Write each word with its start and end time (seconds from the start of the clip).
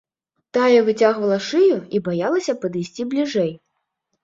Тая 0.57 0.79
выцягвала 0.87 1.37
шыю 1.49 1.77
і 1.97 2.03
баялася 2.09 2.57
падысці 2.65 3.09
бліжэй. 3.15 3.51